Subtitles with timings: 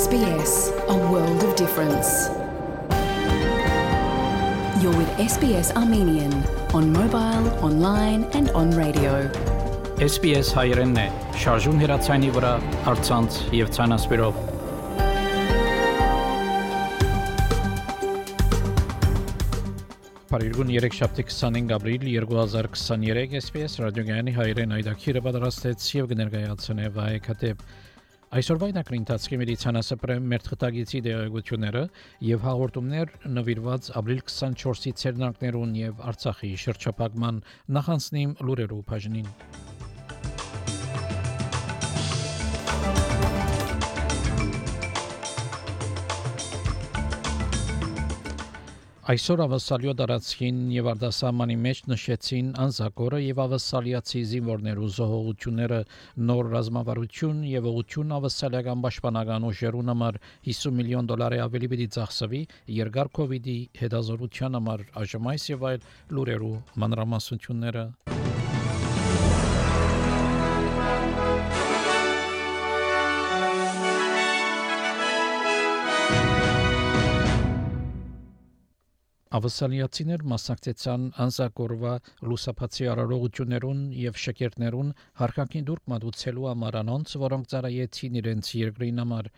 [0.00, 0.52] SBS,
[0.88, 2.08] a world of difference.
[4.82, 6.32] You're with SBS Armenian
[6.72, 9.12] on mobile, online and on radio.
[10.06, 11.04] SBS հայերենն է,
[11.42, 12.52] շարժուն հեռացանի վրա,
[12.94, 14.40] արցանց եւ ցանասպիրով։
[20.30, 27.68] Փարիգուն 3 շաբթի 25 ապրիլ 2023 SPS ռադիոգյանի հայերեն այդակիրը պատրաստեց եւ կներկայացնե վայեկատեպ
[28.30, 31.82] Այսօրվա ընկրին տածքի մեդիցինասապրեմ մեր թղթագիտի դերակցությունները
[32.28, 37.42] եւ հաղորդումներ նվիրված ապրիլ 24-ի ցերնակներուն եւ Արցախի շրջափակման
[37.80, 39.34] նախանցնիմ լուրերով բաժնին
[49.00, 55.78] Այսօր ավասալյո դարածքին եւ արդասամանի մեջ նշեցին անզակորը եւ ավասալիացի զինվորներու զոհողությունները
[56.28, 60.20] նոր ռազմավարություն եւ ուղություն ավասալական պաշտպանական ուժերուն համար
[60.52, 62.44] 50 միլիոն դոլարի ավելի պիտի ծախսվի
[62.82, 68.19] երկար կ ូវ իդի հետազորության համար այժմ այս եւ այլ լուրերու մանրամասնությունները
[79.30, 81.90] Ավասալիացիներ մասնակցեցան անզակորվա
[82.30, 89.30] լուսապացի արարողություններուն եւ շքերտներուն հարկակին դուրք մատուցելու համար անոնց, որոնք ծառայեցին իրենց երկրին համար։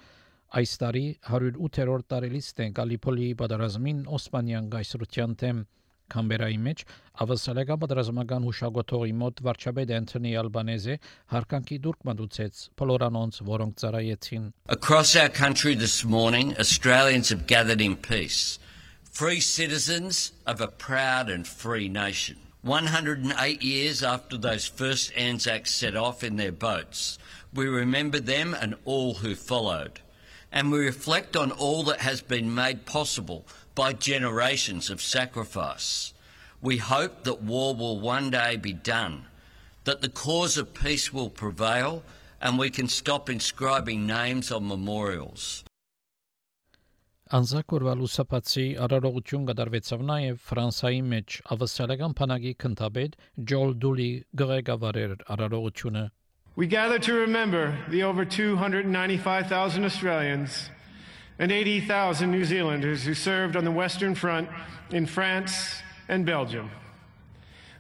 [0.63, 5.63] Այս տարի 108-րդ տարելիցն է Գալիպոլի պատերազմին Օսմանյան գայսրության թեմ
[6.13, 6.83] Կամբերայի մեջ
[7.25, 10.99] ավասալական պատերազմական հուշագոթողի մոտ վարչապետ Անթոնի Ալբանեզը
[11.37, 17.97] հարկանքի դուրք մատուցեց բոլորանոնց, որոնք ծառայեցին։ Across our country this morning, Australians have gathered in
[17.97, 18.59] peace.
[19.13, 22.39] Free citizens of a proud and free nation.
[22.63, 27.19] 108 years after those first Anzacs set off in their boats,
[27.53, 30.01] we remember them and all who followed.
[30.51, 36.15] And we reflect on all that has been made possible by generations of sacrifice.
[36.63, 39.27] We hope that war will one day be done,
[39.85, 42.03] that the cause of peace will prevail,
[42.41, 45.65] and we can stop inscribing names on memorials.
[47.32, 53.18] Անզակորվա լուսապացի արարողություն կդարվեցավ նաև Ֆրանսայի մեջ ավասալական փանագի քնթաբեդ
[53.52, 54.12] Ջոլ Դուլի
[54.42, 56.04] գղեկավարեր արարողությունը
[56.58, 60.72] We gather to remember the over 295,000 Australians
[61.38, 64.50] and 80,000 New Zealanders who served on the Western Front
[64.90, 66.72] in France and Belgium.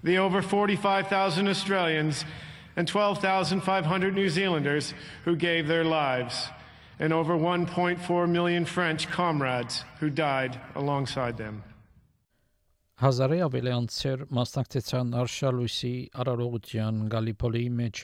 [0.03, 2.24] The over 45,000 Australians
[2.75, 4.94] and 12,500 New Zealanders
[5.25, 6.50] who gave their lives
[7.02, 11.63] and over 1.4 million French comrades who died alongside them.
[12.97, 18.00] Հազարի ավելի անցեր մասնակցեցան Արշալույսի արարողության Գալիպոլի մեջ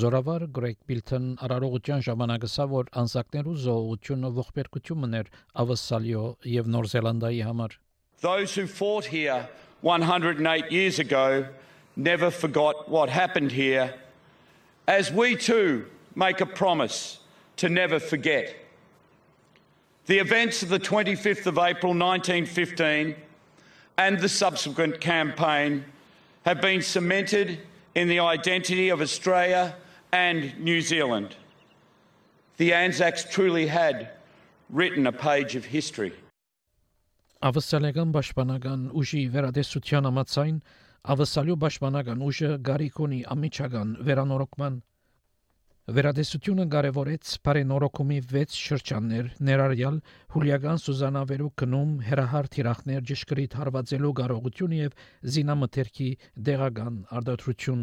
[0.00, 5.32] Զորավար Գրեգ Բիլթոն արարողության ժամանակ ասա որ անսակներու զոհությունը ողբերգություն մներ
[5.64, 7.74] ավասալիո եւ Նոր Զելանդիայի համար
[8.22, 9.48] Those who fought here
[9.82, 11.50] 108 years ago
[11.96, 13.94] never forgot what happened here
[14.86, 17.18] as we too make a promise
[17.60, 18.54] to never forget.
[20.06, 23.16] The events of the 25th of April 1915
[23.98, 25.84] and the subsequent campaign
[26.44, 27.60] have been cemented
[27.94, 29.74] in the identity of Australia
[30.12, 31.34] and New Zealand.
[32.58, 34.10] The Anzacs truly had
[34.70, 36.12] written a page of history.
[37.44, 40.56] Ավսալական պաշտպանական ուժի վերադեսության համաձայն
[41.14, 44.78] ավսալյո պաշտպանական ուժը գարիկոնի ամիջական վերանորոգման
[45.91, 49.95] Վերադեսությունը կարևորեց բարենորոգումի 6 շրջաններ, ներառյալ
[50.31, 54.93] հուլիական Սուզանավերու կնում հերահար թիրախներ ճշգրիտ հարվածելու կարողություն եւ
[55.35, 56.07] զինամթերքի
[56.49, 57.81] դեղական արտադրություն։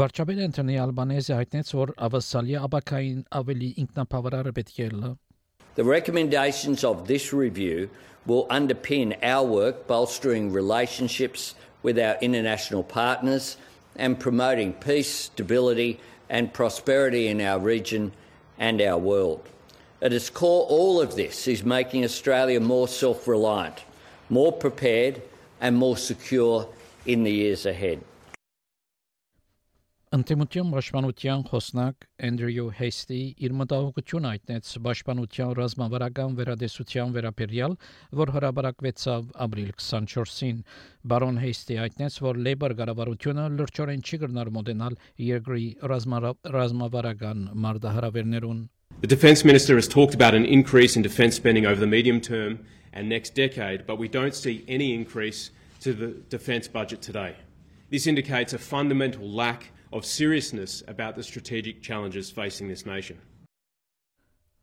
[0.00, 5.10] Վարչապետ Անտոնի Ալբանեզը հայտնեց, որ ավասալիա աբակային ավելի ինքնապավարար պետք է լա։
[5.74, 7.90] The recommendations of this review
[8.24, 13.56] will underpin our work bolstering relationships with our international partners
[13.96, 18.12] and promoting peace, stability, and prosperity in our region
[18.58, 19.48] and our world.
[20.00, 23.84] At its core, all of this is making Australia more self reliant,
[24.28, 25.22] more prepared,
[25.60, 26.68] and more secure
[27.06, 28.00] in the years ahead.
[30.12, 37.76] Անտեմության պաշտպանության խոսնակ Անդրյու Հեյստի իր մտահոգությունը հայտնեց պաշտպանության ռազմավարական վերադեսության վերաբերյալ,
[38.20, 40.58] որ հրաբարակվեցավ ապրիլ 24-ին։
[41.08, 45.00] Բարոն Հեյստի հայտնեց, որ Labour կառավարությունը լրջորեն չի կրնար մոդենալ
[45.32, 48.62] երկրի ռազմավարական մարտահրավերներուն։
[49.00, 52.58] The Defence Minister has talked about an increase in defence spending over the medium term
[52.92, 57.32] and next decade, but we don't see any increase to the defence budget today.
[57.88, 63.17] This indicates a fundamental lack of seriousness about the strategic challenges facing this nation.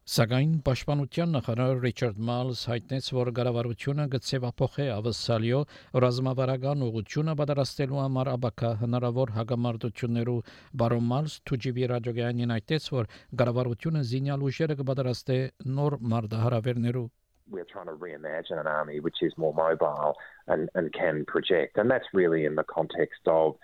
[0.05, 5.61] Սակայն պաշտպանության նախարար Ռիչարդ Մալս հայտնեց, որ կառավարությունը գծեվափոխե ավսալյո
[6.05, 10.37] ռազմավարական ուղղությունը պատրաստելու համար աբակա հնարավոր հագամարտություններու
[10.83, 13.09] բարոն Մալս թուջիվի ռադիոգայանին այդտես, որ
[13.43, 15.39] կառավարությունը զինյալ ուժերը կպատրաստե
[15.81, 17.11] նոր մարտահրավերներու
[17.51, 20.17] we're trying to reimagine an army which is more mobile
[20.49, 21.77] and, and can project.
[21.77, 23.57] And that's really in the context of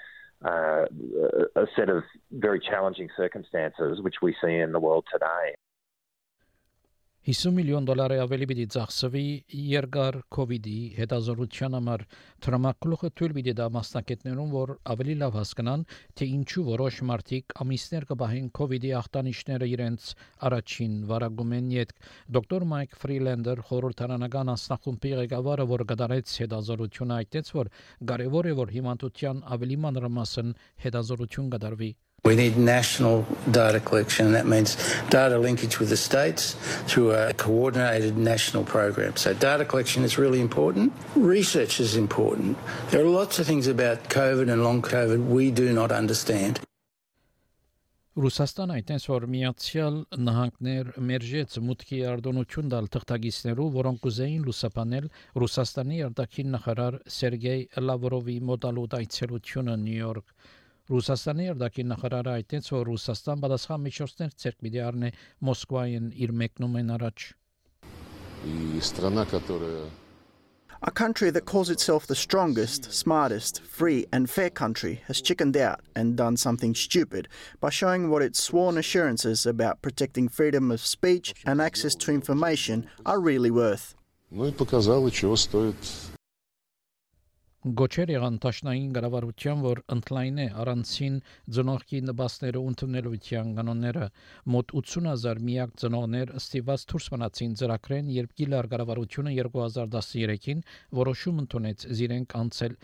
[0.45, 0.86] uh,
[1.56, 5.55] a set of very challenging circumstances which we see in the world today.
[7.25, 9.22] 50 միլիոն դոլարի ավելի պիտի ծախսվի
[9.57, 12.04] երկար COVID-ի հետազոտության համար
[12.45, 15.86] թրամակլուխը թույլ պիտի դա մասնակիցներուն, որ ավելի լավ հասկանան,
[16.22, 20.12] թե ինչու որոշ մարդիկ ամիսներ կբահեն COVID-ի ախտանիշները իրենց
[20.51, 21.98] առաջին վարագում են իդ
[22.38, 27.75] դոկտոր Մայք Ֆրիլենդեր խորհրդարանական անսնախումբի ղեկավարը, որը գտարեց հետազոտությունը, այդտեղ որ
[28.13, 34.47] կարևոր է որ հիմնադրության ավելի մանրամասն հետազոտություն կատարվի We need national data collection, and that
[34.47, 34.76] means
[35.08, 36.55] data linkage with the states
[36.87, 39.17] through a coordinated national program.
[39.17, 40.93] So, data collection is really important.
[41.17, 42.58] Research is important.
[42.91, 46.61] There are lots of things about COVID and long COVID we do not understand.
[48.20, 49.94] Ռուսաստանը այդտենց որ միացյալ
[50.29, 55.06] նահանգներ մերժեց մուտքի արտոնություն դալ թղթագիսներու, որոնք կուզեին լուսաբանել
[55.41, 60.35] Ռուսաստանի արտաքին նախարար Սերգեյ Լավրովի մոդալուտ այցելությունը Նյու Յորք
[60.91, 65.11] Ռուսաստանի արտաքին նախարարը այդտենց որ Ռուսաստան պատասխան միջոցներ ցերկ պիտի առնե
[65.49, 67.26] Մոսկվային իր մեկնումեն առաջ։
[68.50, 69.87] И страна, которая
[70.82, 75.81] A country that calls itself the strongest, smartest, free, and fair country has chickened out
[75.94, 77.29] and done something stupid
[77.61, 82.87] by showing what its sworn assurances about protecting freedom of speech and access to information
[83.05, 83.94] are really worth.
[84.31, 85.76] ну и показала, чего стоит
[87.65, 91.15] Գոչեր եղան տաշնային գարավարության, որ ընդլայնե առանցին
[91.57, 94.09] ծնողքի նպաստները ընդունելության կանոնները
[94.56, 100.63] մոտ 80000 միակ ծնողներ ստիված դուրս մնացին ծրագրեն, երբ գիլար գարավարությունը 2013-ին
[101.01, 102.77] որոշում ընդունեց իրենք անցել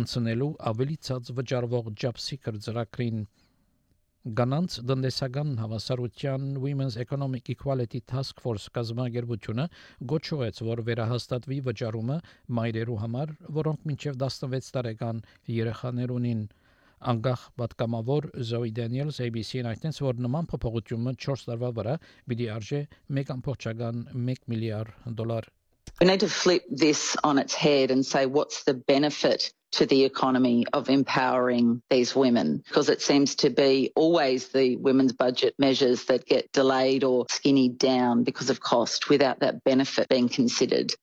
[0.00, 3.26] անցնելու ավելի ցած վճարվող ջապսի կրծրակրին
[4.28, 9.64] Գանանց դնդեսական հավասարության Women's Economic Equality Task Force կազմակերպությունը
[10.10, 12.18] գոչուեց, որ վերահաստատվի վճարումը
[12.58, 15.22] մայրերու համար, որոնք մինչև 16 տարեկան
[15.54, 16.42] երեխաներ ունին։
[17.12, 21.94] Անգախ պատկամավոր Zoe Daniels ABC-ին այդտենց որ նման փոփոխությունը 4 տարվա վրա
[22.28, 22.82] պիտի արժե
[23.22, 24.04] 1.1
[24.52, 25.48] միլիարդ դոլար
[26.00, 30.04] We need to flip this on its head and say, what's the benefit to the
[30.04, 32.62] economy of empowering these women?
[32.66, 37.78] Because it seems to be always the women's budget measures that get delayed or skinnied
[37.78, 40.94] down because of cost without that benefit being considered.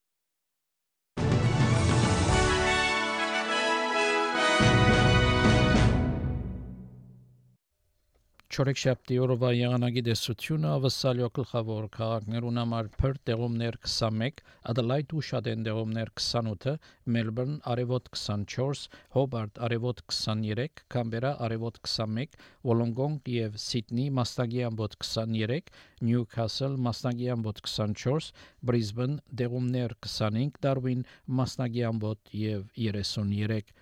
[8.55, 14.37] Չորեքշաբթի օրվա եղանակի դեսությունը ավսալյո գլխավոր քաղաքներուն համար Perth տեղումներ 21,
[14.71, 16.75] Adelaide ու Շադեն տեղումներ 28,
[17.15, 18.85] Melbourne արևոտ 24,
[19.17, 25.73] Hobart արևոտ 23, Canberra արևոտ 21, Wollongong եւ Sydney մասնագի ամբոտ 23,
[26.11, 28.31] Newcastle մասնագի ամբոտ 24,
[28.71, 31.03] Brisbane տեղումներ 25, Darwin
[31.41, 33.75] մասնագի ամբոտ եւ 33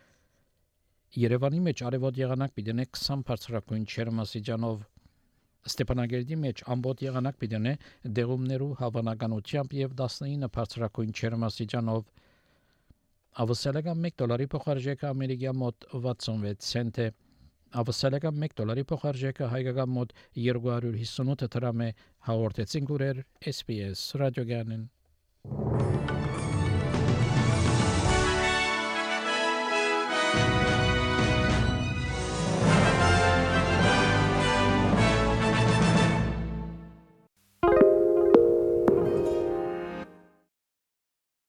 [1.18, 4.82] Երևանի մեջ արևոտ եղանակ պիտենե 20 բարձրակույն չերմասիջանով
[5.68, 7.72] Ստեփանագերդի մեջ ամբողջ եղանակ պիտենե
[8.18, 12.04] դեղումներու հավանականությամբ եւ 19 բարձրակույն չերմասիջանով
[13.44, 17.08] Ավսալական 1 դոլարի փոխարժեքը ամերիկյան մոտ 66 سنت է
[17.82, 20.14] Ավսալական 1 դոլարի փոխարժեքը հայկական մոտ
[20.44, 21.90] 258 դրամ է
[22.28, 24.86] հաղորդեցին գուրեր SPS ռադիոգանեն